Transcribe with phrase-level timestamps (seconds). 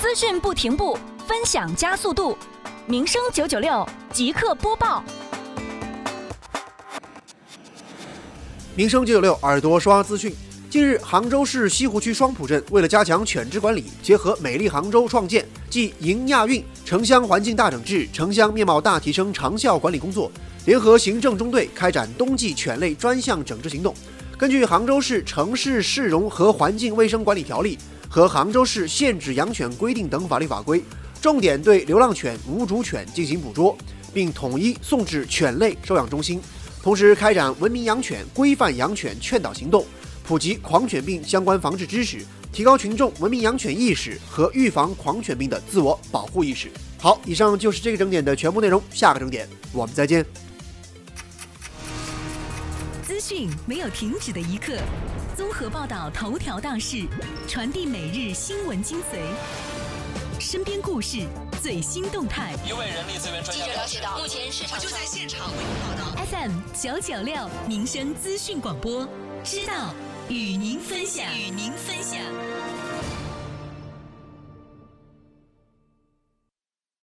[0.00, 2.36] 资讯不停步，分享加速度。
[2.86, 5.02] 民生九九六即刻播报。
[8.74, 10.34] 民生九九六耳朵刷资讯。
[10.68, 20.30] 近日，杭州市西湖区双浦镇为了加强犬只管理，结合美丽杭州创建暨迎亚运城乡环境大整治、城乡面貌大提升长效管理工作，
[20.66, 23.94] 联合行政中队开展冬季犬类专项整治行动。
[24.36, 27.78] 根据杭州市城市市容和环境卫生管理条例
[28.08, 30.82] 和杭州市限制养犬规定等法律法规，
[31.20, 33.76] 重点对流浪犬、无主犬进行捕捉，
[34.14, 36.40] 并统一送至犬类收养中心。
[36.82, 39.84] 同时，开展文明养犬、规范养犬劝导行动。
[40.24, 42.18] 普及狂犬病相关防治知识，
[42.52, 46.68] 提高群众文明养犬意识和预防狂犬病的自我保护意识。
[46.98, 48.82] 好，以上就是这个整点的全部内容。
[48.90, 50.26] 下个整点我们再见。
[53.06, 54.76] 资讯没有停止的一刻，
[55.36, 57.06] 综合报道头条大事，
[57.46, 59.20] 传递每日新闻精髓，
[60.40, 61.20] 身边故事
[61.62, 62.52] 最新动态。
[62.68, 66.26] 一位人力资源专家记者了解到，目前市场就在现场为您报道。
[66.26, 69.08] FM 九九六民生资讯广播，
[69.44, 69.94] 知道。
[70.28, 72.18] 与您分享，与您分享。